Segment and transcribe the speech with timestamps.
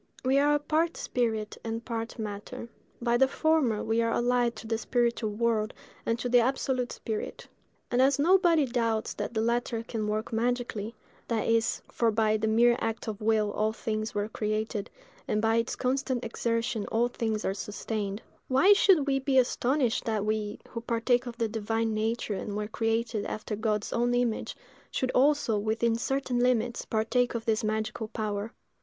[0.25, 2.67] We are part spirit and part matter:
[3.03, 5.75] by the former we are allied to the spiritual world
[6.07, 7.47] and to the absolute spirit;
[7.91, 10.95] and as nobody doubts that the latter can work magically,
[11.27, 11.83] that is,
[12.15, 14.27] by the mere act of will—for by the mere act of will all things were
[14.27, 14.89] created,
[15.27, 20.59] and by its constant exertion all things are sustained—why should we be astonished that we,
[20.69, 24.57] who partake of the Divine nature and were created after God's own image,
[24.89, 28.51] should also, within certain limits, partake of this magical power?